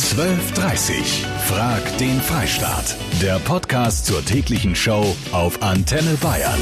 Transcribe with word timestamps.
12.30 0.00 1.26
Frag 1.46 1.98
den 1.98 2.20
Freistaat. 2.22 2.96
Der 3.20 3.38
Podcast 3.38 4.06
zur 4.06 4.24
täglichen 4.24 4.74
Show 4.74 5.14
auf 5.30 5.62
Antenne 5.62 6.16
Bayern. 6.22 6.58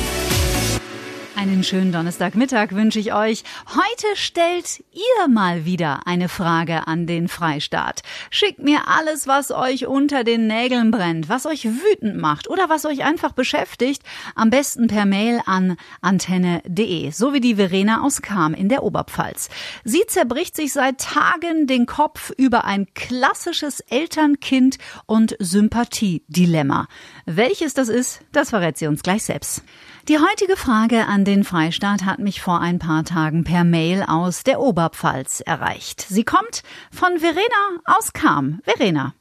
Einen 1.40 1.62
schönen 1.62 1.93
Donnerstagmittag 1.93 2.72
wünsche 2.72 2.98
ich 2.98 3.14
euch. 3.14 3.45
Heute 3.69 4.16
stellt 4.16 4.82
ihr 4.93 5.29
mal 5.29 5.64
wieder 5.64 6.00
eine 6.04 6.29
Frage 6.29 6.88
an 6.88 7.07
den 7.07 7.29
Freistaat. 7.29 8.03
Schickt 8.29 8.59
mir 8.59 8.88
alles, 8.88 9.29
was 9.29 9.52
euch 9.52 9.87
unter 9.87 10.24
den 10.24 10.48
Nägeln 10.48 10.91
brennt, 10.91 11.29
was 11.29 11.46
euch 11.46 11.64
wütend 11.64 12.16
macht 12.16 12.51
oder 12.51 12.69
was 12.69 12.87
euch 12.87 13.05
einfach 13.05 13.30
beschäftigt, 13.34 14.02
am 14.34 14.51
besten 14.51 14.88
per 14.88 15.06
Mail 15.06 15.41
an 15.46 15.77
antenne.de, 16.01 17.12
so 17.12 17.32
wie 17.32 17.41
die 17.41 17.55
Verena 17.55 18.02
aus 18.02 18.20
Kam 18.20 18.52
in 18.52 18.68
der 18.68 18.82
Oberpfalz. 18.82 19.48
Sie 19.84 20.02
zerbricht 20.09 20.57
sich 20.57 20.73
seit 20.73 20.98
Tagen 20.98 21.68
den 21.68 21.86
Kopf 21.86 22.32
über 22.36 22.64
ein 22.64 22.89
klassisches 22.95 23.79
Eltern-Kind- 23.79 24.79
und 25.06 25.36
Sympathiedilemma. 25.39 26.89
Welches 27.27 27.75
das 27.75 27.89
ist, 27.89 28.23
das 28.33 28.50
verrät 28.50 28.77
sie 28.77 28.89
uns 28.89 29.05
gleich 29.05 29.23
selbst. 29.23 29.62
Die 30.09 30.17
heutige 30.17 30.57
Frage 30.57 31.05
an 31.07 31.27
den 31.27 31.45
Freistaat 31.45 32.07
hat 32.07 32.19
mich 32.19 32.41
vor 32.41 32.62
ein 32.62 32.79
paar 32.79 33.05
Tagen 33.05 33.45
per 33.45 33.62
Mail 33.62 34.03
aus 34.09 34.43
der 34.43 34.59
Oberpfalz 34.59 35.43
erreicht. 35.43 36.01
Sie 36.01 36.25
kommt 36.25 36.62
von 36.91 37.19
Verena 37.19 37.83
aus 37.84 38.15
Kam. 38.15 38.62
Verena. 38.65 39.12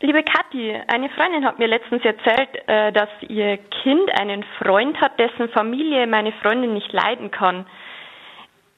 Liebe 0.00 0.22
Kathi, 0.22 0.74
eine 0.88 1.10
Freundin 1.10 1.44
hat 1.44 1.58
mir 1.58 1.66
letztens 1.66 2.02
erzählt, 2.02 2.48
äh, 2.66 2.92
dass 2.92 3.10
ihr 3.28 3.58
Kind 3.82 4.10
einen 4.18 4.42
Freund 4.58 4.98
hat, 5.02 5.20
dessen 5.20 5.50
Familie 5.50 6.06
meine 6.06 6.32
Freundin 6.40 6.72
nicht 6.72 6.94
leiden 6.94 7.30
kann. 7.30 7.66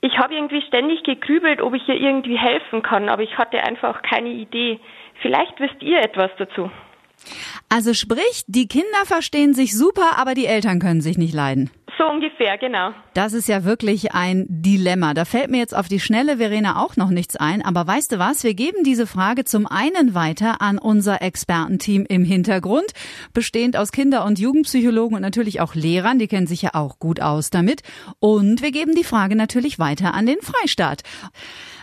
Ich 0.00 0.18
habe 0.18 0.34
irgendwie 0.34 0.62
ständig 0.62 1.04
gegrübelt, 1.04 1.60
ob 1.62 1.72
ich 1.72 1.88
ihr 1.88 2.00
irgendwie 2.00 2.36
helfen 2.36 2.82
kann, 2.82 3.08
aber 3.08 3.22
ich 3.22 3.38
hatte 3.38 3.62
einfach 3.62 4.02
keine 4.02 4.30
Idee. 4.30 4.80
Vielleicht 5.22 5.60
wisst 5.60 5.80
ihr 5.84 6.00
etwas 6.00 6.32
dazu. 6.36 6.68
Also 7.70 7.92
sprich, 7.92 8.44
die 8.46 8.66
Kinder 8.66 9.04
verstehen 9.04 9.52
sich 9.52 9.76
super, 9.76 10.16
aber 10.16 10.34
die 10.34 10.46
Eltern 10.46 10.78
können 10.78 11.02
sich 11.02 11.18
nicht 11.18 11.34
leiden. 11.34 11.70
So 11.98 12.04
ungefähr, 12.06 12.56
genau. 12.58 12.92
Das 13.12 13.32
ist 13.32 13.48
ja 13.48 13.64
wirklich 13.64 14.12
ein 14.14 14.46
Dilemma. 14.48 15.14
Da 15.14 15.24
fällt 15.24 15.50
mir 15.50 15.58
jetzt 15.58 15.76
auf 15.76 15.88
die 15.88 15.98
Schnelle, 15.98 16.36
Verena, 16.36 16.80
auch 16.80 16.96
noch 16.96 17.10
nichts 17.10 17.34
ein. 17.34 17.60
Aber 17.62 17.86
weißt 17.86 18.12
du 18.12 18.18
was? 18.20 18.44
Wir 18.44 18.54
geben 18.54 18.84
diese 18.84 19.06
Frage 19.06 19.44
zum 19.44 19.66
einen 19.66 20.14
weiter 20.14 20.62
an 20.62 20.78
unser 20.78 21.20
Expertenteam 21.20 22.06
im 22.08 22.24
Hintergrund, 22.24 22.86
bestehend 23.34 23.76
aus 23.76 23.90
Kinder- 23.90 24.24
und 24.24 24.38
Jugendpsychologen 24.38 25.16
und 25.16 25.22
natürlich 25.22 25.60
auch 25.60 25.74
Lehrern. 25.74 26.20
Die 26.20 26.28
kennen 26.28 26.46
sich 26.46 26.62
ja 26.62 26.70
auch 26.74 27.00
gut 27.00 27.20
aus 27.20 27.50
damit. 27.50 27.82
Und 28.20 28.62
wir 28.62 28.70
geben 28.70 28.94
die 28.94 29.04
Frage 29.04 29.34
natürlich 29.34 29.80
weiter 29.80 30.14
an 30.14 30.26
den 30.26 30.40
Freistaat. 30.40 31.02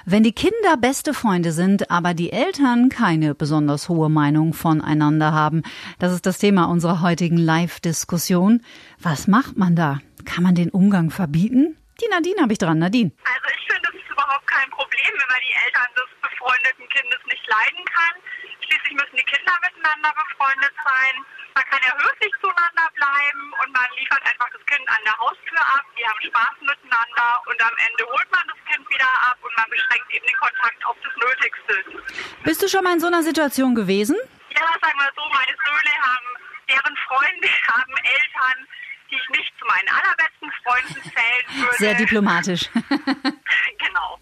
Wenn 0.08 0.22
die 0.22 0.38
Kinder 0.38 0.78
beste 0.78 1.16
Freunde 1.16 1.52
sind, 1.52 1.90
aber 1.90 2.14
die 2.14 2.32
Eltern 2.32 2.90
keine 2.90 3.34
besonders 3.34 3.90
hohe 3.90 4.08
Meinung 4.08 4.54
voneinander 4.54 5.34
haben, 5.34 5.64
das 5.98 6.14
ist 6.14 6.28
das 6.28 6.38
Thema 6.38 6.66
unserer 6.66 7.02
heutigen 7.02 7.42
Live-Diskussion. 7.42 8.62
Was 9.02 9.26
macht 9.26 9.58
man 9.58 9.76
da? 9.76 9.98
Kann 10.24 10.44
man 10.44 10.54
den 10.54 10.70
Umgang 10.70 11.10
verbieten? 11.10 11.74
Die 11.98 12.08
Nadine 12.14 12.38
habe 12.46 12.54
ich 12.54 12.62
dran. 12.62 12.78
Nadine. 12.78 13.18
Also 13.26 13.50
ich 13.50 13.66
finde, 13.66 13.82
das 13.82 13.98
ist 13.98 14.06
überhaupt 14.06 14.46
kein 14.46 14.70
Problem, 14.70 15.10
wenn 15.10 15.26
man 15.34 15.42
die 15.42 15.58
Eltern 15.66 15.90
des 15.98 16.10
befreundeten 16.22 16.86
Kindes 16.94 17.22
nicht 17.26 17.46
leiden 17.50 17.82
kann. 17.90 18.16
Schließlich 18.62 18.94
müssen 18.94 19.18
die 19.18 19.26
Kinder 19.26 19.58
miteinander 19.58 20.14
befreundet 20.22 20.76
sein. 20.86 21.14
Man 21.58 21.66
kann 21.66 21.82
ja 21.82 21.98
höflich 21.98 22.34
zueinander 22.46 22.94
bleiben 22.94 23.44
und 23.58 23.74
man 23.74 23.90
liefert 23.98 24.22
einfach 24.22 24.54
das 24.54 24.62
Kind 24.70 24.86
an 24.86 25.02
der 25.02 25.18
Haustür 25.18 25.64
ab. 25.66 25.82
Die 25.98 26.06
haben 26.06 26.22
Spaß 26.30 26.56
miteinander 26.62 27.42
und 27.50 27.58
am 27.58 27.74
Ende 27.90 28.06
holt 28.06 28.30
man 28.30 28.46
das 28.54 28.60
Kind 28.76 28.90
wieder 28.90 29.08
ab 29.32 29.38
und 29.42 29.56
man 29.56 29.66
beschränkt 29.70 30.12
eben 30.12 30.26
den 30.26 30.38
Kontakt 30.38 30.86
auf 30.86 30.98
das 31.02 31.14
Nötigste. 31.16 32.04
Bist 32.44 32.62
du 32.62 32.68
schon 32.68 32.84
mal 32.84 32.94
in 32.94 33.00
so 33.00 33.08
einer 33.08 33.24
Situation 33.24 33.74
gewesen? 33.74 34.18
Ja, 34.52 34.68
sagen 34.82 35.00
wir 35.00 35.12
so, 35.16 35.24
meine 35.32 35.56
Söhne 35.64 35.94
haben, 36.04 36.28
deren 36.68 36.96
Freunde 37.08 37.48
haben 37.72 37.96
Eltern, 38.04 38.68
die 39.10 39.16
ich 39.16 39.30
nicht 39.30 39.54
zu 39.60 39.66
meinen 39.66 39.88
allerbesten 39.88 40.52
Freunden 40.64 41.02
zählen 41.04 41.64
würde. 41.64 41.78
Sehr 41.78 41.94
diplomatisch. 41.96 42.70
genau. 43.80 44.20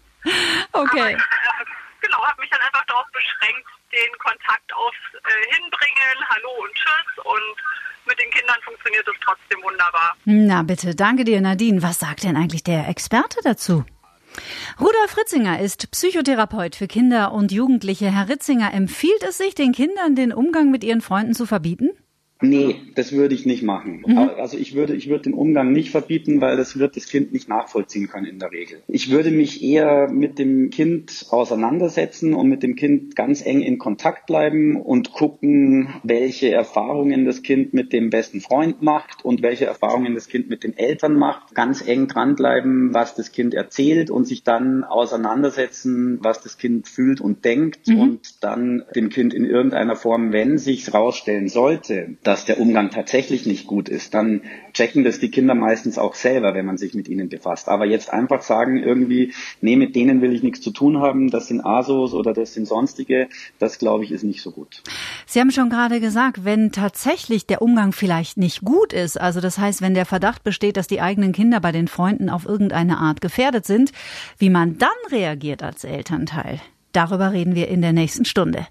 Okay. 0.72 1.00
Aber, 1.00 1.10
äh, 1.10 1.64
genau, 2.00 2.24
habe 2.24 2.40
mich 2.40 2.50
dann 2.50 2.60
einfach 2.60 2.84
darauf 2.86 3.06
beschränkt, 3.10 3.68
den 3.92 4.18
Kontakt 4.18 4.72
aufs 4.74 4.96
äh, 5.14 5.54
Hinbringen, 5.54 6.28
Hallo 6.30 6.50
und 6.62 6.74
Tschüss 6.74 7.24
und 7.24 7.56
mit 8.06 8.18
den 8.20 8.30
Kindern 8.30 8.56
funktioniert 8.62 9.06
es 9.08 9.14
trotzdem 9.24 9.62
wunderbar. 9.62 10.16
Na 10.24 10.62
bitte, 10.62 10.94
danke 10.94 11.24
dir, 11.24 11.40
Nadine. 11.40 11.82
Was 11.82 11.98
sagt 11.98 12.22
denn 12.22 12.36
eigentlich 12.36 12.62
der 12.62 12.88
Experte 12.88 13.40
dazu? 13.42 13.84
Rudolf 14.80 15.16
Ritzinger 15.16 15.60
ist 15.60 15.92
Psychotherapeut 15.92 16.74
für 16.74 16.88
Kinder 16.88 17.32
und 17.32 17.52
Jugendliche. 17.52 18.10
Herr 18.10 18.28
Ritzinger, 18.28 18.74
empfiehlt 18.74 19.22
es 19.22 19.38
sich, 19.38 19.54
den 19.54 19.70
Kindern 19.70 20.16
den 20.16 20.32
Umgang 20.32 20.72
mit 20.72 20.82
ihren 20.82 21.00
Freunden 21.00 21.32
zu 21.32 21.46
verbieten? 21.46 21.90
Nee, 22.40 22.76
das 22.94 23.12
würde 23.12 23.34
ich 23.34 23.46
nicht 23.46 23.62
machen. 23.62 24.02
Mhm. 24.06 24.18
Also 24.18 24.58
ich 24.58 24.74
würde, 24.74 24.94
ich 24.94 25.08
würde 25.08 25.24
den 25.24 25.34
Umgang 25.34 25.72
nicht 25.72 25.90
verbieten, 25.90 26.40
weil 26.40 26.56
das 26.56 26.78
wird 26.78 26.96
das 26.96 27.08
Kind 27.08 27.32
nicht 27.32 27.48
nachvollziehen 27.48 28.08
können 28.08 28.26
in 28.26 28.38
der 28.38 28.50
Regel. 28.50 28.82
Ich 28.88 29.10
würde 29.10 29.30
mich 29.30 29.62
eher 29.62 30.10
mit 30.10 30.38
dem 30.38 30.70
Kind 30.70 31.26
auseinandersetzen 31.30 32.34
und 32.34 32.48
mit 32.48 32.62
dem 32.62 32.74
Kind 32.76 33.16
ganz 33.16 33.44
eng 33.44 33.60
in 33.60 33.78
Kontakt 33.78 34.26
bleiben 34.26 34.76
und 34.76 35.12
gucken, 35.12 35.88
welche 36.02 36.50
Erfahrungen 36.50 37.24
das 37.24 37.42
Kind 37.42 37.72
mit 37.72 37.92
dem 37.92 38.10
besten 38.10 38.40
Freund 38.40 38.82
macht 38.82 39.24
und 39.24 39.42
welche 39.42 39.66
Erfahrungen 39.66 40.14
das 40.14 40.28
Kind 40.28 40.50
mit 40.50 40.64
den 40.64 40.76
Eltern 40.76 41.14
macht. 41.14 41.54
Ganz 41.54 41.86
eng 41.86 42.08
dranbleiben, 42.08 42.92
was 42.92 43.14
das 43.14 43.32
Kind 43.32 43.54
erzählt 43.54 44.10
und 44.10 44.26
sich 44.26 44.42
dann 44.42 44.84
auseinandersetzen, 44.84 46.18
was 46.22 46.42
das 46.42 46.58
Kind 46.58 46.88
fühlt 46.88 47.20
und 47.20 47.44
denkt 47.44 47.86
Mhm. 47.86 48.00
und 48.00 48.44
dann 48.44 48.84
dem 48.94 49.08
Kind 49.08 49.34
in 49.34 49.44
irgendeiner 49.44 49.96
Form, 49.96 50.32
wenn 50.32 50.58
sich's 50.58 50.92
rausstellen 50.92 51.48
sollte, 51.48 52.16
dass 52.24 52.44
der 52.44 52.58
Umgang 52.58 52.90
tatsächlich 52.90 53.46
nicht 53.46 53.66
gut 53.66 53.88
ist, 53.88 54.14
dann 54.14 54.42
checken 54.72 55.04
das 55.04 55.20
die 55.20 55.30
Kinder 55.30 55.54
meistens 55.54 55.98
auch 55.98 56.14
selber, 56.14 56.54
wenn 56.54 56.66
man 56.66 56.78
sich 56.78 56.94
mit 56.94 57.08
ihnen 57.08 57.28
befasst. 57.28 57.68
Aber 57.68 57.84
jetzt 57.84 58.12
einfach 58.12 58.42
sagen 58.42 58.82
irgendwie, 58.82 59.32
nee, 59.60 59.76
mit 59.76 59.94
denen 59.94 60.20
will 60.20 60.32
ich 60.32 60.42
nichts 60.42 60.60
zu 60.60 60.70
tun 60.70 61.00
haben, 61.00 61.30
das 61.30 61.48
sind 61.48 61.64
ASOs 61.64 62.14
oder 62.14 62.32
das 62.32 62.54
sind 62.54 62.66
sonstige, 62.66 63.28
das 63.58 63.78
glaube 63.78 64.04
ich 64.04 64.10
ist 64.10 64.24
nicht 64.24 64.42
so 64.42 64.50
gut. 64.50 64.82
Sie 65.26 65.40
haben 65.40 65.50
schon 65.50 65.70
gerade 65.70 66.00
gesagt, 66.00 66.44
wenn 66.44 66.72
tatsächlich 66.72 67.46
der 67.46 67.62
Umgang 67.62 67.92
vielleicht 67.92 68.36
nicht 68.36 68.62
gut 68.62 68.92
ist, 68.92 69.20
also 69.20 69.40
das 69.40 69.58
heißt, 69.58 69.82
wenn 69.82 69.94
der 69.94 70.06
Verdacht 70.06 70.42
besteht, 70.42 70.76
dass 70.76 70.86
die 70.86 71.00
eigenen 71.00 71.32
Kinder 71.32 71.60
bei 71.60 71.72
den 71.72 71.88
Freunden 71.88 72.30
auf 72.30 72.46
irgendeine 72.46 72.98
Art 72.98 73.20
gefährdet 73.20 73.66
sind, 73.66 73.92
wie 74.38 74.50
man 74.50 74.78
dann 74.78 74.90
reagiert 75.10 75.62
als 75.62 75.84
Elternteil, 75.84 76.60
darüber 76.92 77.32
reden 77.32 77.54
wir 77.54 77.68
in 77.68 77.82
der 77.82 77.92
nächsten 77.92 78.24
Stunde. 78.24 78.66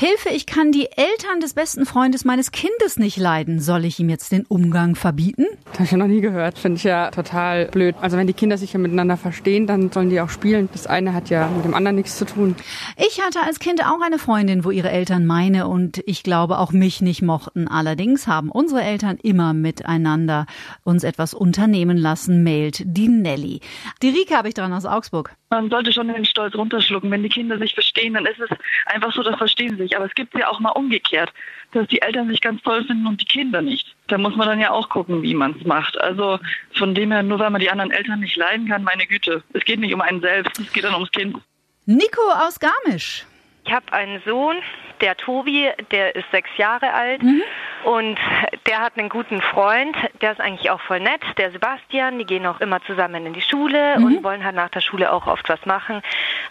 Hilfe, 0.00 0.30
ich 0.30 0.46
kann 0.46 0.72
die 0.72 0.88
Eltern 0.96 1.40
des 1.42 1.52
besten 1.52 1.84
Freundes 1.84 2.24
meines 2.24 2.52
Kindes 2.52 2.96
nicht 2.96 3.18
leiden. 3.18 3.60
Soll 3.60 3.84
ich 3.84 4.00
ihm 4.00 4.08
jetzt 4.08 4.32
den 4.32 4.46
Umgang 4.46 4.94
verbieten? 4.94 5.44
Das 5.66 5.74
habe 5.74 5.84
ich 5.84 5.90
ja 5.90 5.98
noch 5.98 6.06
nie 6.06 6.22
gehört. 6.22 6.58
Finde 6.58 6.78
ich 6.78 6.84
ja 6.84 7.10
total 7.10 7.66
blöd. 7.66 7.94
Also 8.00 8.16
wenn 8.16 8.26
die 8.26 8.32
Kinder 8.32 8.56
sich 8.56 8.72
ja 8.72 8.78
miteinander 8.78 9.18
verstehen, 9.18 9.66
dann 9.66 9.92
sollen 9.92 10.08
die 10.08 10.18
auch 10.22 10.30
spielen. 10.30 10.70
Das 10.72 10.86
eine 10.86 11.12
hat 11.12 11.28
ja 11.28 11.48
mit 11.48 11.66
dem 11.66 11.74
anderen 11.74 11.96
nichts 11.96 12.16
zu 12.16 12.24
tun. 12.24 12.56
Ich 12.96 13.20
hatte 13.20 13.42
als 13.42 13.58
Kind 13.58 13.84
auch 13.84 14.00
eine 14.00 14.18
Freundin, 14.18 14.64
wo 14.64 14.70
ihre 14.70 14.90
Eltern 14.90 15.26
meine 15.26 15.68
und 15.68 16.02
ich 16.06 16.22
glaube 16.22 16.60
auch 16.60 16.72
mich 16.72 17.02
nicht 17.02 17.20
mochten. 17.20 17.68
Allerdings 17.68 18.26
haben 18.26 18.50
unsere 18.50 18.80
Eltern 18.80 19.18
immer 19.22 19.52
miteinander 19.52 20.46
uns 20.82 21.04
etwas 21.04 21.34
unternehmen 21.34 21.98
lassen, 21.98 22.42
mailt 22.42 22.84
die 22.86 23.08
Nelly. 23.08 23.60
Die 24.00 24.08
Rike 24.08 24.34
habe 24.34 24.48
ich 24.48 24.54
dran 24.54 24.72
aus 24.72 24.86
Augsburg. 24.86 25.36
Man 25.50 25.68
sollte 25.68 25.92
schon 25.92 26.06
den 26.08 26.24
Stolz 26.24 26.54
runterschlucken. 26.54 27.10
Wenn 27.10 27.24
die 27.24 27.28
Kinder 27.28 27.58
sich 27.58 27.74
verstehen, 27.74 28.14
dann 28.14 28.24
ist 28.24 28.38
es 28.38 28.48
einfach 28.86 29.12
so, 29.12 29.24
das 29.24 29.36
verstehen 29.36 29.76
sich. 29.76 29.89
Aber 29.96 30.06
es 30.06 30.14
gibt 30.14 30.34
ja 30.36 30.48
auch 30.48 30.60
mal 30.60 30.70
umgekehrt, 30.70 31.32
dass 31.72 31.86
die 31.88 32.02
Eltern 32.02 32.28
sich 32.28 32.40
ganz 32.40 32.62
toll 32.62 32.84
finden 32.84 33.06
und 33.06 33.20
die 33.20 33.26
Kinder 33.26 33.62
nicht. 33.62 33.94
Da 34.08 34.18
muss 34.18 34.36
man 34.36 34.48
dann 34.48 34.60
ja 34.60 34.70
auch 34.70 34.88
gucken, 34.88 35.22
wie 35.22 35.34
man 35.34 35.56
es 35.58 35.66
macht. 35.66 36.00
Also 36.00 36.38
von 36.72 36.94
dem 36.94 37.12
her, 37.12 37.22
nur 37.22 37.38
weil 37.38 37.50
man 37.50 37.60
die 37.60 37.70
anderen 37.70 37.90
Eltern 37.90 38.20
nicht 38.20 38.36
leiden 38.36 38.68
kann, 38.68 38.82
meine 38.82 39.06
Güte. 39.06 39.42
Es 39.52 39.64
geht 39.64 39.80
nicht 39.80 39.94
um 39.94 40.00
einen 40.00 40.20
selbst, 40.20 40.58
es 40.58 40.72
geht 40.72 40.84
dann 40.84 40.94
ums 40.94 41.10
Kind. 41.12 41.36
Nico 41.86 42.22
aus 42.32 42.58
Garmisch. 42.58 43.24
Ich 43.64 43.72
habe 43.72 43.92
einen 43.92 44.22
Sohn, 44.24 44.56
der 45.00 45.16
Tobi, 45.16 45.70
der 45.90 46.14
ist 46.14 46.26
sechs 46.30 46.50
Jahre 46.56 46.92
alt 46.92 47.22
und 47.84 48.18
der 48.66 48.80
hat 48.80 48.98
einen 48.98 49.08
guten 49.08 49.40
Freund, 49.40 49.96
der 50.20 50.32
ist 50.32 50.40
eigentlich 50.40 50.70
auch 50.70 50.80
voll 50.80 51.00
nett, 51.00 51.22
der 51.38 51.50
Sebastian, 51.50 52.18
die 52.18 52.24
gehen 52.26 52.46
auch 52.46 52.60
immer 52.60 52.82
zusammen 52.82 53.26
in 53.26 53.32
die 53.32 53.40
Schule 53.40 53.96
und 53.96 54.22
wollen 54.24 54.44
halt 54.44 54.54
nach 54.54 54.68
der 54.70 54.80
Schule 54.80 55.12
auch 55.12 55.26
oft 55.26 55.48
was 55.48 55.64
machen, 55.66 56.02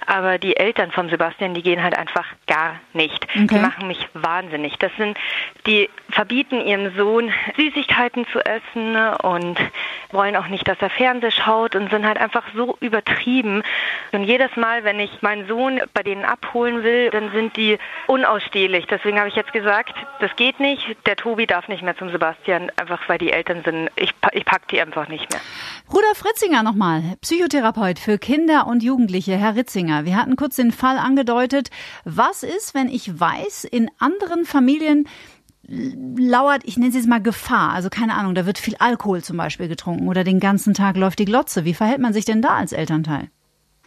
aber 0.06 0.38
die 0.38 0.58
Eltern 0.58 0.92
vom 0.92 1.10
Sebastian, 1.10 1.54
die 1.54 1.62
gehen 1.62 1.84
halt 1.84 1.98
einfach 1.98 2.26
gar 2.48 2.76
nicht. 2.94 3.28
Die 3.36 3.44
Okay. 3.50 3.60
machen 3.60 3.88
mich 3.88 4.08
wahnsinnig. 4.14 4.78
Das 4.80 4.92
sind, 4.98 5.18
die 5.66 5.90
verbieten 6.10 6.62
ihrem 6.62 6.96
Sohn 6.96 7.32
Süßigkeiten 7.58 8.26
zu 8.28 8.40
essen 8.46 8.96
und 9.22 9.60
wollen 10.12 10.36
auch 10.36 10.48
nicht, 10.48 10.68
dass 10.68 10.78
er 10.82 10.90
Fernseh 10.90 11.32
schaut 11.32 11.76
und 11.76 11.90
sind 11.92 12.06
halt 12.06 12.18
einfach 12.20 12.44
so 12.56 12.78
übertrieben. 12.80 13.64
Und 14.12 14.24
jedes 14.24 14.56
Mal, 14.56 14.84
wenn 14.84 15.00
ich 15.00 15.22
meinen 15.22 15.48
Sohn 15.48 15.82
bei 15.94 16.04
denen 16.04 16.26
abholen 16.26 16.84
will, 16.84 17.10
dann 17.12 17.32
sind 17.32 17.56
die 17.58 17.78
unausstehlich. 18.08 18.88
Deswegen 18.88 19.20
habe 19.20 19.30
ich 19.30 19.36
jetzt 19.36 19.54
gesagt, 19.54 19.94
das 20.20 20.36
geht 20.36 20.60
nicht. 20.60 20.84
Der 21.06 21.16
Tobi 21.20 21.46
darf 21.46 21.68
nicht 21.68 21.84
mehr 21.84 21.98
zum 21.98 22.10
Sebastian, 22.12 22.72
einfach 22.78 23.08
weil 23.08 23.18
die 23.18 23.32
Eltern 23.32 23.62
sind, 23.64 23.90
ich, 23.96 24.14
ich 24.32 24.46
pack 24.46 24.68
die 24.70 24.82
einfach 24.82 25.08
nicht 25.08 25.30
mehr. 25.32 25.42
Rudolf 25.90 26.18
Fritzinger 26.18 26.64
nochmal, 26.64 27.04
Psychotherapeut 27.22 28.00
für 28.00 28.18
Kinder 28.18 28.68
und 28.68 28.84
Jugendliche. 28.84 29.36
Herr 29.36 29.56
Ritzinger, 29.56 30.06
wir 30.06 30.16
hatten 30.16 30.36
kurz 30.36 30.56
den 30.56 30.72
Fall 30.72 30.98
angedeutet. 30.98 31.70
Was 32.06 32.44
ist, 32.44 32.74
wenn 32.74 32.90
ich 32.90 33.20
weiß, 33.20 33.66
in 33.66 33.90
anderen 34.00 34.46
Familien 34.46 35.08
lauert, 35.68 36.64
ich 36.66 36.78
nenne 36.78 36.90
es 36.90 36.96
jetzt 36.96 37.08
mal 37.08 37.22
Gefahr. 37.22 37.74
Also 37.74 37.90
keine 37.90 38.16
Ahnung, 38.16 38.34
da 38.34 38.46
wird 38.46 38.58
viel 38.58 38.76
Alkohol 38.80 39.24
zum 39.24 39.38
Beispiel 39.38 39.68
getrunken 39.68 40.08
oder 40.08 40.24
den 40.24 40.40
ganzen 40.40 40.74
Tag 40.74 40.98
läuft 40.98 41.20
die 41.20 41.26
Glotze. 41.26 41.66
Wie 41.66 41.74
verhält 41.74 42.00
man 42.00 42.14
sich 42.14 42.26
denn 42.26 42.42
da 42.42 42.56
als 42.56 42.72
Elternteil? 42.72 43.30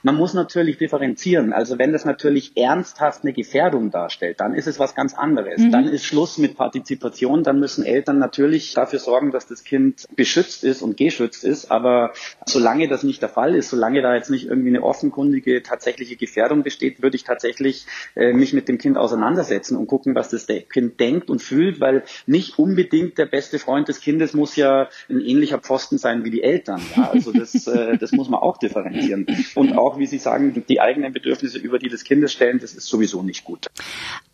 Man 0.02 0.16
muss 0.16 0.34
natürlich 0.34 0.78
differenzieren. 0.78 1.52
Also 1.52 1.78
wenn 1.78 1.92
das 1.92 2.04
natürlich 2.04 2.56
ernsthaft 2.56 3.22
eine 3.22 3.32
Gefährdung 3.32 3.90
darstellt, 3.90 4.40
dann 4.40 4.54
ist 4.54 4.66
es 4.66 4.78
was 4.78 4.94
ganz 4.94 5.14
anderes. 5.14 5.60
Mhm. 5.60 5.70
Dann 5.70 5.88
ist 5.88 6.04
Schluss 6.04 6.38
mit 6.38 6.56
Partizipation. 6.56 7.42
Dann 7.44 7.60
müssen 7.60 7.84
Eltern 7.84 8.18
natürlich 8.18 8.74
dafür 8.74 8.98
sorgen, 8.98 9.30
dass 9.30 9.46
das 9.46 9.64
Kind 9.64 10.06
beschützt 10.16 10.64
ist 10.64 10.82
und 10.82 10.96
geschützt 10.96 11.44
ist. 11.44 11.70
Aber 11.70 12.12
solange 12.46 12.88
das 12.88 13.02
nicht 13.02 13.22
der 13.22 13.28
Fall 13.28 13.54
ist, 13.54 13.70
solange 13.70 14.02
da 14.02 14.14
jetzt 14.14 14.30
nicht 14.30 14.46
irgendwie 14.46 14.68
eine 14.68 14.82
offenkundige 14.82 15.62
tatsächliche 15.62 16.16
Gefährdung 16.16 16.62
besteht, 16.62 17.02
würde 17.02 17.16
ich 17.16 17.24
tatsächlich 17.24 17.86
äh, 18.16 18.32
mich 18.32 18.52
mit 18.52 18.68
dem 18.68 18.78
Kind 18.78 18.96
auseinandersetzen 18.96 19.76
und 19.76 19.86
gucken, 19.86 20.14
was 20.14 20.28
das 20.28 20.46
Kind 20.46 21.00
denkt 21.00 21.30
und 21.30 21.40
fühlt, 21.40 21.80
weil 21.80 22.02
nicht 22.26 22.58
unbedingt 22.58 23.18
der 23.18 23.26
beste 23.26 23.58
Freund 23.58 23.88
des 23.88 24.00
Kindes 24.00 24.34
muss 24.34 24.56
ja 24.56 24.88
ein 25.08 25.20
ähnlicher 25.20 25.58
Pfosten 25.58 25.98
sein 25.98 26.24
wie 26.24 26.30
die 26.30 26.42
Eltern. 26.42 26.80
Ja, 26.96 27.10
also 27.10 27.32
das, 27.32 27.66
äh, 27.66 27.96
das 27.98 28.12
muss 28.12 28.28
man 28.28 28.40
auch 28.40 28.58
differenzieren. 28.58 29.26
Und 29.54 29.76
auch 29.76 29.91
auch, 29.92 29.98
wie 29.98 30.06
Sie 30.06 30.18
sagen, 30.18 30.64
die 30.68 30.80
eigenen 30.80 31.12
Bedürfnisse 31.12 31.58
über 31.58 31.78
die 31.78 31.88
des 31.88 32.04
Kindes 32.04 32.32
stellen, 32.32 32.58
das 32.60 32.74
ist 32.74 32.86
sowieso 32.86 33.22
nicht 33.22 33.44
gut. 33.44 33.66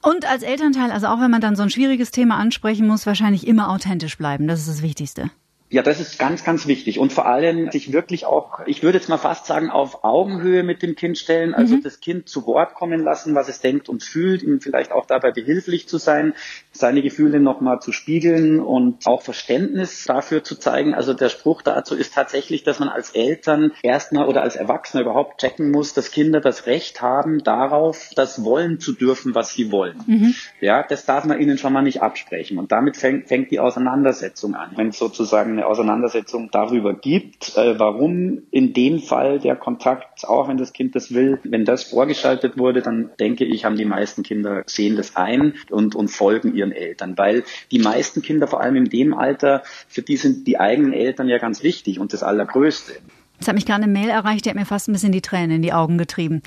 Und 0.02 0.28
als 0.28 0.42
Elternteil, 0.42 0.90
also 0.90 1.08
auch 1.08 1.20
wenn 1.20 1.30
man 1.30 1.40
dann 1.40 1.56
so 1.56 1.62
ein 1.62 1.70
schwieriges 1.70 2.10
Thema 2.10 2.36
ansprechen 2.36 2.86
muss, 2.86 3.06
wahrscheinlich 3.06 3.46
immer 3.46 3.70
authentisch 3.70 4.16
bleiben. 4.16 4.46
Das 4.46 4.60
ist 4.60 4.68
das 4.68 4.82
Wichtigste. 4.82 5.30
Ja, 5.70 5.82
das 5.82 6.00
ist 6.00 6.18
ganz, 6.18 6.44
ganz 6.44 6.66
wichtig. 6.66 6.98
Und 6.98 7.12
vor 7.12 7.26
allem 7.26 7.70
sich 7.70 7.92
wirklich 7.92 8.24
auch, 8.24 8.60
ich 8.66 8.82
würde 8.82 8.98
jetzt 8.98 9.08
mal 9.08 9.18
fast 9.18 9.44
sagen, 9.44 9.68
auf 9.68 10.02
Augenhöhe 10.02 10.62
mit 10.62 10.82
dem 10.82 10.94
Kind 10.94 11.18
stellen, 11.18 11.54
also 11.54 11.76
mhm. 11.76 11.82
das 11.82 12.00
Kind 12.00 12.28
zu 12.28 12.46
Wort 12.46 12.74
kommen 12.74 13.02
lassen, 13.02 13.34
was 13.34 13.48
es 13.48 13.60
denkt 13.60 13.90
und 13.90 14.02
fühlt, 14.02 14.42
ihm 14.42 14.60
vielleicht 14.60 14.92
auch 14.92 15.04
dabei 15.04 15.30
behilflich 15.30 15.86
zu 15.86 15.98
sein, 15.98 16.32
seine 16.72 17.02
Gefühle 17.02 17.40
nochmal 17.40 17.80
zu 17.80 17.92
spiegeln 17.92 18.60
und 18.60 19.06
auch 19.06 19.20
Verständnis 19.20 20.04
dafür 20.04 20.42
zu 20.42 20.56
zeigen. 20.56 20.94
Also 20.94 21.12
der 21.12 21.28
Spruch 21.28 21.60
dazu 21.60 21.94
ist 21.94 22.14
tatsächlich, 22.14 22.62
dass 22.62 22.78
man 22.78 22.88
als 22.88 23.10
Eltern 23.10 23.72
erstmal 23.82 24.26
oder 24.26 24.42
als 24.42 24.56
Erwachsener 24.56 25.02
überhaupt 25.02 25.40
checken 25.40 25.70
muss, 25.70 25.92
dass 25.92 26.10
Kinder 26.10 26.40
das 26.40 26.66
Recht 26.66 27.02
haben 27.02 27.44
darauf, 27.44 28.10
das 28.16 28.42
wollen 28.42 28.80
zu 28.80 28.92
dürfen, 28.92 29.34
was 29.34 29.52
sie 29.52 29.70
wollen. 29.70 30.00
Mhm. 30.06 30.34
Ja, 30.60 30.82
das 30.82 31.04
darf 31.04 31.26
man 31.26 31.40
ihnen 31.40 31.58
schon 31.58 31.74
mal 31.74 31.82
nicht 31.82 32.00
absprechen. 32.00 32.58
Und 32.58 32.72
damit 32.72 32.96
fängt, 32.96 33.28
fängt 33.28 33.50
die 33.50 33.60
Auseinandersetzung 33.60 34.54
an. 34.54 34.70
Wenn 34.76 34.92
sozusagen 34.92 35.57
eine 35.58 35.66
Auseinandersetzung 35.66 36.50
darüber 36.52 36.94
gibt, 36.94 37.56
äh, 37.56 37.78
warum 37.78 38.42
in 38.50 38.72
dem 38.72 39.00
Fall 39.00 39.40
der 39.40 39.56
Kontakt, 39.56 40.26
auch 40.26 40.48
wenn 40.48 40.56
das 40.56 40.72
Kind 40.72 40.94
das 40.94 41.12
will, 41.12 41.40
wenn 41.42 41.64
das 41.64 41.84
vorgeschaltet 41.84 42.58
wurde, 42.58 42.80
dann 42.80 43.10
denke 43.18 43.44
ich, 43.44 43.64
haben 43.64 43.76
die 43.76 43.84
meisten 43.84 44.22
Kinder 44.22 44.62
sehen 44.66 44.96
das 44.96 45.16
ein 45.16 45.54
und, 45.70 45.96
und 45.96 46.08
folgen 46.08 46.54
ihren 46.54 46.72
Eltern, 46.72 47.18
weil 47.18 47.44
die 47.72 47.80
meisten 47.80 48.22
Kinder, 48.22 48.46
vor 48.46 48.60
allem 48.60 48.76
in 48.76 48.84
dem 48.84 49.14
Alter, 49.14 49.62
für 49.88 50.02
die 50.02 50.16
sind 50.16 50.46
die 50.46 50.60
eigenen 50.60 50.92
Eltern 50.92 51.28
ja 51.28 51.38
ganz 51.38 51.62
wichtig 51.62 51.98
und 51.98 52.12
das 52.12 52.22
Allergrößte. 52.22 52.92
Jetzt 53.38 53.46
hat 53.46 53.54
mich 53.54 53.66
gerade 53.66 53.84
eine 53.84 53.92
Mail 53.92 54.08
erreicht, 54.08 54.44
die 54.44 54.50
hat 54.50 54.56
mir 54.56 54.66
fast 54.66 54.88
ein 54.88 54.92
bisschen 54.92 55.12
die 55.12 55.22
Tränen 55.22 55.56
in 55.56 55.62
die 55.62 55.72
Augen 55.72 55.96
getrieben. 55.96 56.42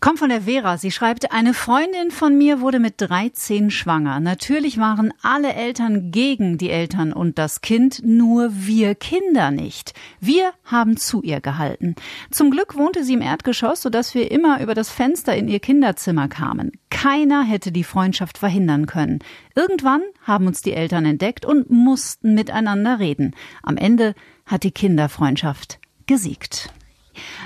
Kommt 0.00 0.18
von 0.18 0.28
der 0.28 0.42
Vera. 0.42 0.76
Sie 0.76 0.90
schreibt, 0.90 1.32
eine 1.32 1.54
Freundin 1.54 2.10
von 2.10 2.36
mir 2.36 2.60
wurde 2.60 2.80
mit 2.80 2.94
13 2.98 3.70
schwanger. 3.70 4.20
Natürlich 4.20 4.76
waren 4.76 5.14
alle 5.22 5.54
Eltern 5.54 6.10
gegen 6.10 6.58
die 6.58 6.68
Eltern 6.68 7.14
und 7.14 7.38
das 7.38 7.62
Kind, 7.62 8.02
nur 8.04 8.50
wir 8.52 8.94
Kinder 8.94 9.50
nicht. 9.50 9.94
Wir 10.20 10.52
haben 10.64 10.98
zu 10.98 11.22
ihr 11.22 11.40
gehalten. 11.40 11.94
Zum 12.30 12.50
Glück 12.50 12.76
wohnte 12.76 13.04
sie 13.04 13.14
im 13.14 13.22
Erdgeschoss, 13.22 13.80
sodass 13.80 14.14
wir 14.14 14.30
immer 14.30 14.60
über 14.60 14.74
das 14.74 14.90
Fenster 14.90 15.34
in 15.34 15.48
ihr 15.48 15.60
Kinderzimmer 15.60 16.28
kamen. 16.28 16.72
Keiner 16.90 17.42
hätte 17.42 17.72
die 17.72 17.84
Freundschaft 17.84 18.36
verhindern 18.36 18.84
können. 18.84 19.20
Irgendwann 19.56 20.02
haben 20.22 20.46
uns 20.46 20.60
die 20.60 20.74
Eltern 20.74 21.06
entdeckt 21.06 21.46
und 21.46 21.70
mussten 21.70 22.34
miteinander 22.34 22.98
reden. 22.98 23.34
Am 23.62 23.78
Ende 23.78 24.14
hat 24.46 24.62
die 24.62 24.72
Kinderfreundschaft 24.72 25.78
gesiegt. 26.06 26.70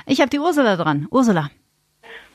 Ich 0.07 0.21
habe 0.21 0.31
die 0.31 0.39
Ursula 0.39 0.77
dran. 0.77 1.07
Ursula. 1.11 1.51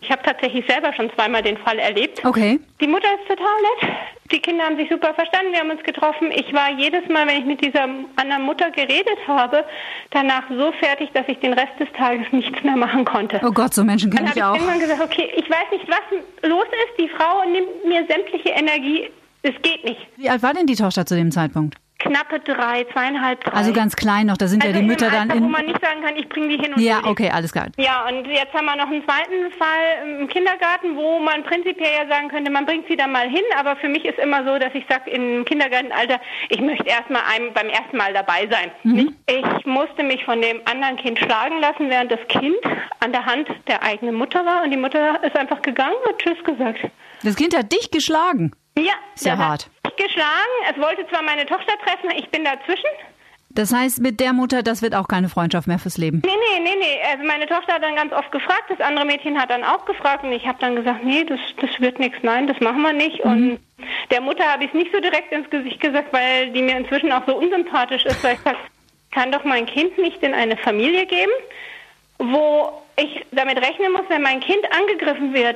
Ich 0.04 0.12
habe 0.12 0.22
tatsächlich 0.22 0.66
selber 0.68 0.94
schon 0.94 1.10
zweimal 1.16 1.42
den 1.42 1.58
Fall 1.58 1.80
erlebt. 1.80 2.24
Okay. 2.25 2.60
Die 2.81 2.88
Mutter 2.88 3.08
ist 3.08 3.28
total 3.28 3.56
nett. 3.62 3.96
Die 4.34 4.40
Kinder 4.40 4.66
haben 4.66 4.75
sich 4.75 4.90
super 4.90 5.14
verstanden. 5.14 5.54
Wir 5.54 5.60
haben 5.60 5.70
uns 5.70 5.81
getroffen. 5.84 6.30
Ich 6.31 6.54
war 6.54 6.72
jedes 6.78 7.08
Mal, 7.08 7.25
wenn 7.25 7.40
ich 7.40 7.46
mit 7.46 7.64
dieser 7.64 7.84
anderen 8.18 8.44
Mutter 8.44 8.70
geredet 8.72 9.18
habe, 9.28 9.64
danach 10.12 10.44
so 10.50 10.74
fertig, 10.74 11.10
dass 11.14 11.25
ich 11.28 11.40
den 11.40 11.54
Rest 11.54 11.80
des 11.80 11.88
Tages 11.94 12.25
nichts 12.31 12.62
mehr 12.64 12.75
machen 12.75 13.06
konnte. 13.06 13.40
Oh 13.44 13.52
Gott, 13.52 13.74
so 13.74 13.84
Menschen 13.86 14.12
kenne 14.12 14.31
ich 14.36 14.44
auch. 14.44 14.58
Dann 14.58 14.68
habe 14.68 14.78
ich 14.78 14.81
irgendwann 14.81 14.98
gesagt, 14.98 15.02
okay, 15.02 15.31
ich 15.38 15.50
weiß 15.50 15.72
nicht, 15.72 15.88
was 15.88 16.50
los 16.50 16.66
ist. 16.66 17.00
Die 17.00 17.10
Frau 17.10 17.44
nimmt 17.50 17.86
mir 17.86 18.06
sämtliche 18.06 18.50
Energie. 18.50 19.10
Es 19.42 19.54
geht 19.62 19.86
nicht. 19.86 20.02
Wie 20.18 20.30
alt 20.30 20.44
war 20.44 20.54
denn 20.54 20.68
die 20.68 20.75
Tochter 20.75 21.06
zu 21.06 21.16
dem 21.16 21.31
Zeitpunkt? 21.31 21.75
Knappe 22.04 22.40
drei, 22.40 22.86
zweieinhalb, 22.92 23.44
drei. 23.44 23.54
Also 23.54 23.74
ganz 23.74 23.96
klein 23.96 24.28
noch, 24.28 24.38
da 24.38 24.48
sind 24.48 24.64
also 24.64 24.76
ja 24.76 24.82
die 24.82 24.88
Mütter 24.88 25.06
Alter, 25.06 25.26
dann 25.26 25.38
in. 25.38 25.44
Wo 25.44 25.48
man 25.48 25.66
nicht 25.66 25.82
sagen 25.82 26.02
kann, 26.02 26.16
ich 26.16 26.28
bringe 26.30 26.50
die 26.50 26.58
hin 26.58 26.74
und 26.74 26.82
Ja, 26.82 27.02
okay, 27.06 27.30
alles 27.32 27.52
klar. 27.52 27.68
Ja, 27.78 28.06
und 28.08 28.28
jetzt 28.28 28.54
haben 28.54 28.66
wir 28.66 28.76
noch 28.76 28.88
einen 28.88 29.04
zweiten 29.04 29.52
Fall 29.58 30.20
im 30.20 30.28
Kindergarten, 30.28 30.96
wo 30.96 31.20
man 31.20 31.44
prinzipiell 31.44 31.92
ja 32.04 32.08
sagen 32.08 32.30
könnte, 32.30 32.52
man 32.52 32.66
bringt 32.66 32.88
sie 32.88 32.96
da 32.96 33.08
mal 33.08 33.28
hin, 33.30 33.44
aber 33.58 33.76
für 33.78 33.88
mich 33.88 34.06
ist 34.06 34.20
immer 34.20 34.44
so, 34.44 34.60
dass 34.60 34.74
ich 34.74 34.86
sage, 34.90 35.10
im 35.10 35.46
Kindergartenalter, 35.46 36.20
ich 36.50 36.62
möchte 36.62 36.88
erstmal 36.88 37.22
beim 37.54 37.70
ersten 37.70 37.98
Mal 37.98 38.14
dabei 38.14 38.48
sein. 38.52 38.72
Mhm. 38.84 39.16
Ich 39.28 39.66
musste 39.66 40.04
mich 40.04 40.24
von 40.26 40.42
dem 40.42 40.60
anderen 40.66 40.98
Kind 40.98 41.20
schlagen 41.20 41.60
lassen, 41.62 41.90
während 41.90 42.12
das 42.12 42.20
Kind 42.28 42.58
an 43.00 43.12
der 43.12 43.26
Hand 43.26 43.48
der 43.68 43.84
eigenen 43.84 44.16
Mutter 44.16 44.46
war 44.46 44.64
und 44.64 44.72
die 44.72 44.78
Mutter 44.78 45.24
ist 45.24 45.36
einfach 45.38 45.62
gegangen 45.62 45.96
und 46.08 46.18
Tschüss 46.20 46.44
gesagt. 46.44 46.80
Das 47.24 47.36
Kind 47.36 47.56
hat 47.56 47.72
dich 47.72 47.90
geschlagen? 47.92 48.52
Ja. 48.78 48.94
Sehr 49.16 49.38
hart 49.38 49.70
geschlagen. 49.98 50.54
Es 50.69 50.80
wollte 50.81 51.07
zwar 51.07 51.24
meine 51.24 51.45
Tochter 51.45 51.74
treffen, 51.86 52.12
ich 52.18 52.30
bin 52.30 52.44
dazwischen. 52.44 52.90
Das 53.56 53.72
heißt, 53.72 54.01
mit 54.01 54.19
der 54.19 54.34
Mutter, 54.34 54.63
das 54.63 54.81
wird 54.81 54.95
auch 54.95 55.07
keine 55.07 55.30
Freundschaft 55.30 55.68
mehr 55.68 55.78
fürs 55.78 55.98
Leben. 55.98 56.24
Nee, 56.25 56.31
nee, 56.31 56.60
nee, 56.63 56.75
nee. 56.80 57.00
Also 57.12 57.24
meine 57.24 57.45
Tochter 57.45 57.74
hat 57.74 57.84
dann 57.84 57.95
ganz 57.95 58.12
oft 58.12 58.31
gefragt, 58.31 58.63
das 58.69 58.80
andere 58.80 59.06
Mädchen 59.06 59.40
hat 59.40 59.51
dann 59.51 59.63
auch 59.63 59.86
gefragt 59.86 60.24
und 60.24 60.31
ich 60.31 60.48
habe 60.48 60.57
dann 60.60 60.75
gesagt, 60.75 61.04
nee, 61.04 61.24
das, 61.24 61.40
das 61.62 61.80
wird 61.80 62.00
nichts, 62.00 62.18
nein, 62.24 62.48
das 62.48 62.60
machen 62.62 62.81
wir 62.81 62.94
nicht. 62.94 63.24
Mhm. 63.24 63.31
Und 63.31 63.60
der 64.10 64.22
Mutter 64.22 64.44
habe 64.44 64.63
ich 64.63 64.69
es 64.69 64.75
nicht 64.75 64.92
so 64.92 65.00
direkt 65.00 65.31
ins 65.31 65.50
Gesicht 65.51 65.80
gesagt, 65.80 66.12
weil 66.12 66.50
die 66.51 66.63
mir 66.63 66.78
inzwischen 66.78 67.12
auch 67.12 67.28
so 67.28 67.36
unsympathisch 67.36 68.06
ist, 68.06 68.24
weil 68.24 68.36
ich 68.36 68.42
sage, 68.42 68.57
kann 69.12 69.31
doch 69.31 69.44
mein 69.44 69.68
Kind 69.68 70.00
nicht 70.00 70.24
in 70.24 70.34
eine 70.34 70.57
Familie 70.57 71.06
geben, 71.06 71.31
wo 72.18 72.83
ich 72.95 73.25
damit 73.31 73.57
rechnen 73.57 73.92
muss, 73.92 74.04
wenn 74.10 74.22
mein 74.22 74.40
Kind 74.40 74.63
angegriffen 74.72 75.34
wird, 75.34 75.56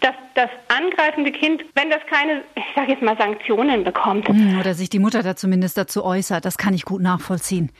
dass 0.00 0.14
das 0.34 0.48
angreifende 0.68 1.32
Kind, 1.32 1.64
wenn 1.74 1.90
das 1.90 2.00
keine, 2.06 2.42
ich 2.54 2.64
sage 2.74 2.92
jetzt 2.92 3.02
mal, 3.02 3.16
Sanktionen 3.16 3.84
bekommt. 3.84 4.28
Hm, 4.28 4.58
oder 4.58 4.74
sich 4.74 4.88
die 4.88 4.98
Mutter 4.98 5.22
da 5.22 5.36
zumindest 5.36 5.76
dazu 5.76 6.04
äußert, 6.04 6.44
das 6.44 6.56
kann 6.56 6.74
ich 6.74 6.84
gut 6.84 7.02
nachvollziehen. 7.02 7.70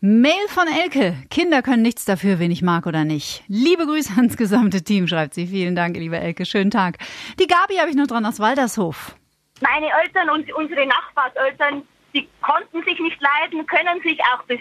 Mail 0.00 0.46
von 0.48 0.66
Elke. 0.68 1.14
Kinder 1.30 1.62
können 1.62 1.82
nichts 1.82 2.04
dafür, 2.04 2.38
wen 2.38 2.50
ich 2.50 2.62
mag 2.62 2.86
oder 2.86 3.04
nicht. 3.04 3.42
Liebe 3.48 3.86
Grüße 3.86 4.12
ans 4.16 4.36
gesamte 4.36 4.82
Team, 4.82 5.08
schreibt 5.08 5.34
sie. 5.34 5.46
Vielen 5.46 5.74
Dank, 5.74 5.96
liebe 5.96 6.18
Elke. 6.18 6.44
Schönen 6.44 6.70
Tag. 6.70 6.98
Die 7.38 7.46
Gabi 7.46 7.76
habe 7.76 7.90
ich 7.90 7.96
noch 7.96 8.06
dran 8.06 8.26
aus 8.26 8.40
Waldershof. 8.40 9.16
Meine 9.60 9.88
Eltern 10.02 10.30
und 10.30 10.52
unsere 10.54 10.86
Nachbarseltern, 10.86 11.82
die 12.14 12.28
konnten 12.42 12.82
sich 12.84 12.98
nicht 12.98 13.20
leiden, 13.20 13.66
können 13.66 14.00
sich 14.02 14.18
auch 14.34 14.42
bis 14.44 14.60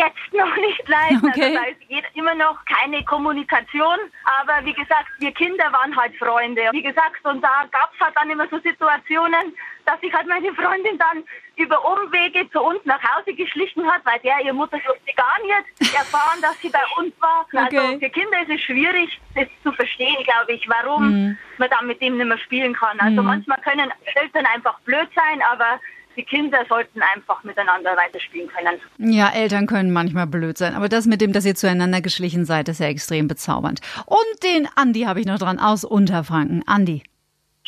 jetzt 0.00 0.32
noch 0.32 0.56
nicht 0.56 0.88
leiden. 0.88 1.28
Okay. 1.28 1.56
Also 1.56 1.76
da 1.88 1.98
ist 1.98 2.16
immer 2.16 2.34
noch 2.34 2.64
keine 2.64 3.04
Kommunikation. 3.04 3.98
Aber 4.40 4.64
wie 4.64 4.72
gesagt, 4.72 5.08
wir 5.18 5.32
Kinder 5.32 5.72
waren 5.72 5.96
halt 5.96 6.16
Freunde. 6.16 6.62
Wie 6.72 6.82
gesagt, 6.82 7.24
und 7.24 7.42
da 7.42 7.66
gab 7.70 7.92
es 7.94 8.00
halt 8.00 8.16
dann 8.16 8.30
immer 8.30 8.48
so 8.48 8.58
Situationen, 8.58 9.54
dass 9.86 10.00
sich 10.00 10.12
halt 10.12 10.26
meine 10.28 10.52
Freundin 10.54 10.98
dann 10.98 11.24
über 11.56 11.78
Umwege 11.84 12.48
zu 12.50 12.60
uns 12.60 12.80
nach 12.84 13.02
Hause 13.02 13.34
geschlichen 13.34 13.86
hat, 13.90 14.04
weil 14.04 14.18
der 14.20 14.40
ihre 14.44 14.54
Mutter 14.54 14.78
durfte 14.78 15.12
gar 15.14 15.36
nicht 15.42 15.94
erfahren, 15.94 16.40
dass 16.40 16.58
sie 16.60 16.70
bei 16.70 16.82
uns 16.96 17.12
war. 17.20 17.46
Okay. 17.52 17.78
Also 17.78 17.98
für 17.98 18.10
Kinder 18.10 18.42
ist 18.42 18.50
es 18.50 18.60
schwierig, 18.62 19.20
das 19.34 19.46
zu 19.62 19.72
verstehen, 19.72 20.16
glaube 20.24 20.52
ich, 20.52 20.68
warum 20.68 21.10
mhm. 21.10 21.38
man 21.58 21.70
dann 21.70 21.86
mit 21.86 22.00
dem 22.00 22.16
nicht 22.16 22.26
mehr 22.26 22.38
spielen 22.38 22.74
kann. 22.74 22.98
Also 23.00 23.20
mhm. 23.20 23.28
manchmal 23.28 23.58
können 23.58 23.92
Eltern 24.14 24.46
einfach 24.46 24.78
blöd 24.80 25.08
sein, 25.14 25.42
aber 25.50 25.80
die 26.16 26.24
Kinder 26.24 26.64
sollten 26.68 27.00
einfach 27.14 27.42
miteinander 27.44 27.96
weiterspielen 27.96 28.48
können. 28.48 28.80
Ja, 28.98 29.30
Eltern 29.30 29.66
können 29.66 29.92
manchmal 29.92 30.26
blöd 30.26 30.58
sein, 30.58 30.74
aber 30.74 30.88
das 30.88 31.06
mit 31.06 31.20
dem, 31.20 31.32
dass 31.32 31.44
ihr 31.44 31.54
zueinander 31.54 32.00
geschlichen 32.00 32.44
seid, 32.44 32.68
ist 32.68 32.80
ja 32.80 32.86
extrem 32.86 33.28
bezaubernd. 33.28 33.80
Und 34.06 34.42
den 34.42 34.68
Andi 34.74 35.02
habe 35.02 35.20
ich 35.20 35.26
noch 35.26 35.38
dran 35.38 35.58
aus 35.58 35.84
Unterfranken. 35.84 36.62
Andi. 36.66 37.02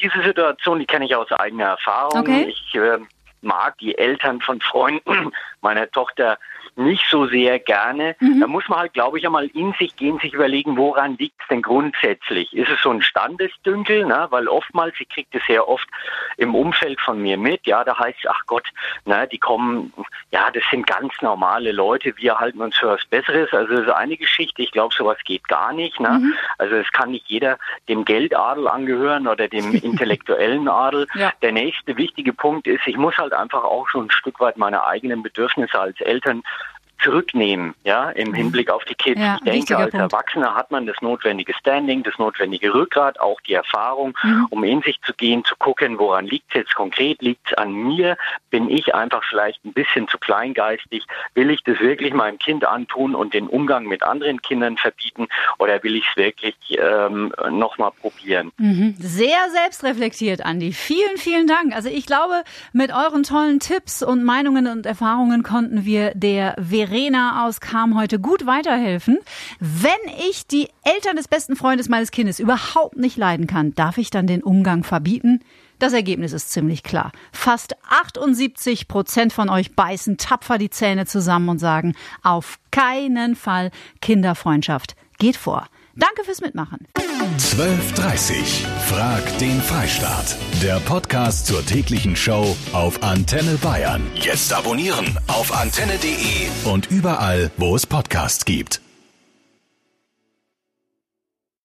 Diese 0.01 0.23
Situation, 0.23 0.81
die 0.81 0.87
kenne 0.87 1.05
ich 1.05 1.15
aus 1.15 1.31
eigener 1.33 1.65
Erfahrung. 1.67 2.21
Okay. 2.21 2.47
Ich 2.49 2.75
äh, 2.75 2.99
mag 3.41 3.79
die 3.79 3.97
Eltern 3.97 4.41
von 4.41 4.61
Freunden 4.61 5.33
meiner 5.61 5.91
Tochter 5.91 6.39
nicht 6.77 7.05
so 7.11 7.27
sehr 7.27 7.59
gerne. 7.59 8.17
Mhm. 8.21 8.41
Da 8.41 8.47
muss 8.47 8.69
man 8.69 8.81
halt, 8.81 8.95
glaube 8.95 9.19
ich, 9.19 9.27
einmal 9.27 9.47
in 9.49 9.73
sich 9.79 9.95
gehen, 9.97 10.19
sich 10.19 10.33
überlegen, 10.33 10.77
woran 10.77 11.17
liegt 11.19 11.41
es 11.41 11.49
denn 11.49 11.63
grundsätzlich? 11.63 12.53
Ist 12.55 12.71
es 12.71 12.81
so 12.83 12.91
ein 12.91 13.03
Standesdünkel, 13.03 14.07
ne? 14.07 14.27
weil 14.31 14.49
oftmals, 14.49 14.95
ich 14.99 15.09
kriege 15.09 15.29
das 15.33 15.43
sehr 15.47 15.69
oft 15.69 15.87
im 16.37 16.55
Umfeld 16.55 17.01
von 17.01 17.21
mir 17.21 17.37
mit, 17.37 17.67
ja, 17.67 17.85
da 17.85 17.99
heißt 17.99 18.19
es, 18.23 18.31
ach 18.31 18.43
Gott, 18.47 18.67
ne, 19.05 19.29
die 19.31 19.39
kommen, 19.39 19.93
ja, 20.31 20.51
das 20.51 20.63
sind 20.71 20.87
ganz 20.87 21.13
normale 21.21 21.73
Leute, 21.73 22.15
wir 22.17 22.39
halten 22.39 22.61
uns 22.61 22.77
für 22.77 22.89
was 22.89 23.05
Besseres. 23.07 23.53
Also 23.53 23.75
das 23.75 23.87
ist 23.87 23.93
eine 23.93 24.17
Geschichte, 24.17 24.63
ich 24.63 24.73
glaube, 24.73 24.95
sowas 24.95 25.19
geht 25.25 25.47
gar 25.49 25.73
nicht. 25.73 26.01
Ne? 26.01 26.11
Mhm. 26.11 26.35
Also 26.59 26.77
es 26.77 26.91
kann 26.93 27.11
nicht 27.11 27.29
jeder 27.29 27.59
dem 27.89 28.05
Geldadel 28.05 28.69
angehören 28.69 29.27
oder 29.27 29.49
dem 29.49 29.75
intellektuellen 29.83 30.69
Adel. 30.69 31.07
Ja. 31.15 31.33
Der 31.43 31.53
nächste 31.53 31.97
wichtige 31.97 32.33
Punkt 32.33 32.67
ist, 32.67 32.87
ich 32.87 32.97
muss 32.97 33.17
halt 33.19 33.33
einfach 33.33 33.65
auch 33.65 33.89
so 33.91 34.01
ein 34.01 34.11
Stück 34.11 34.41
weit 34.41 34.57
meine 34.57 34.85
eigenen 34.85 35.23
Bedürfnisse 35.23 35.79
als 35.79 36.01
Eltern 36.01 36.43
zurücknehmen, 37.03 37.75
ja, 37.85 38.11
im 38.11 38.29
mhm. 38.29 38.35
Hinblick 38.35 38.71
auf 38.71 38.85
die 38.85 38.95
Kids. 38.95 39.21
Ja, 39.21 39.37
ich 39.37 39.51
denke, 39.51 39.77
als 39.77 39.91
Punkt. 39.91 40.13
Erwachsener 40.13 40.55
hat 40.55 40.71
man 40.71 40.87
das 40.87 40.97
notwendige 41.01 41.55
Standing, 41.55 42.03
das 42.03 42.19
notwendige 42.19 42.73
Rückgrat, 42.73 43.19
auch 43.21 43.41
die 43.43 43.55
Erfahrung, 43.55 44.17
mhm. 44.23 44.47
um 44.51 44.65
in 44.65 44.83
sich 44.83 45.01
zu 45.03 45.13
gehen, 45.15 45.45
zu 45.45 45.55
gucken, 45.57 45.99
woran 45.99 46.27
liegt 46.27 46.47
es 46.51 46.55
jetzt 46.55 46.75
konkret, 46.75 47.21
liegt 47.23 47.47
es 47.47 47.55
an 47.55 47.73
mir, 47.73 48.17
bin 48.51 48.71
ich 48.71 48.95
einfach 48.95 49.23
vielleicht 49.29 49.65
ein 49.65 49.73
bisschen 49.73 50.09
zu 50.09 50.19
kleingeistig, 50.19 51.05
will 51.35 51.51
ich 51.51 51.63
das 51.65 51.81
wirklich 51.81 52.15
meinem 52.15 52.39
Kind 52.39 52.65
antun 52.65 53.15
und 53.15 53.35
den 53.35 53.49
Umgang 53.49 53.87
mit 53.87 54.03
anderen 54.03 54.41
Kindern 54.43 54.77
verbieten 54.77 55.29
oder 55.59 55.83
will 55.83 55.97
ich 55.97 56.07
es 56.11 56.17
wirklich 56.17 56.57
ähm, 56.71 57.33
nochmal 57.51 57.91
probieren? 58.01 58.53
Mhm. 58.59 58.95
Sehr 58.99 59.51
selbstreflektiert, 59.51 60.45
Andi. 60.45 60.73
Vielen, 60.73 61.17
vielen 61.17 61.47
Dank. 61.47 61.75
Also 61.75 61.89
ich 61.89 62.07
glaube, 62.07 62.45
mit 62.73 62.93
euren 62.93 63.23
tollen 63.23 63.61
Tipps 63.61 64.03
und 64.03 64.25
Meinungen 64.25 64.67
und 64.67 64.87
Erfahrungen 64.87 65.43
konnten 65.43 65.85
wir 65.85 66.13
der 66.15 66.55
Vera 66.59 66.92
Verena 66.93 67.47
aus 67.47 67.61
Kam 67.61 67.99
heute 67.99 68.19
gut 68.19 68.45
weiterhelfen. 68.45 69.17
Wenn 69.61 69.93
ich 70.29 70.47
die 70.47 70.69
Eltern 70.85 71.17
des 71.17 71.27
besten 71.27 71.57
Freundes 71.57 71.89
meines 71.89 72.11
Kindes 72.11 72.39
überhaupt 72.39 72.99
nicht 72.99 73.17
leiden 73.17 73.47
kann, 73.47 73.75
darf 73.75 73.97
ich 73.97 74.11
dann 74.11 74.27
den 74.27 74.43
Umgang 74.43 74.85
verbieten? 74.85 75.41
Das 75.79 75.95
Ergebnis 75.95 76.35
ist 76.35 76.51
ziemlich 76.51 76.83
klar. 76.83 77.13
Fast 77.33 77.77
78 77.89 78.89
Prozent 78.89 79.33
von 79.33 79.49
euch 79.49 79.75
beißen 79.75 80.19
tapfer 80.19 80.59
die 80.59 80.69
Zähne 80.69 81.07
zusammen 81.07 81.49
und 81.49 81.61
sagen, 81.61 81.95
auf 82.23 82.59
keinen 82.71 83.37
Fall 83.37 83.71
Kinderfreundschaft 84.03 84.95
geht 85.19 85.39
vor. 85.39 85.69
Danke 85.97 86.25
fürs 86.25 86.41
Mitmachen. 86.41 86.79
12.30 87.39 88.67
Frag 88.89 89.39
den 89.39 89.61
Freistaat. 89.61 90.37
Der 90.63 90.81
Podcast 90.81 91.47
zur 91.47 91.65
täglichen 91.65 92.17
Show 92.17 92.57
auf 92.73 93.03
Antenne 93.03 93.57
Bayern. 93.63 94.03
Jetzt 94.15 94.53
abonnieren 94.53 95.19
auf 95.27 95.53
antenne.de 95.53 96.73
und 96.73 96.91
überall, 96.91 97.51
wo 97.57 97.77
es 97.77 97.87
Podcasts 97.87 98.45
gibt. 98.45 98.81